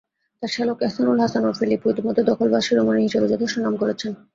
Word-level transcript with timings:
তাঁর 0.43 0.51
শ্যালক 0.53 0.79
এহসানুল 0.81 1.19
হাসান 1.23 1.43
ওরফে 1.45 1.65
নিপু 1.67 1.85
ইতিমধ্যে 1.89 2.23
দখলবাজ-শিরোমণি 2.29 3.01
হিসেবে 3.03 3.31
যথেষ্ট 3.33 3.55
নাম 3.65 3.73
করেছেন। 3.81 4.11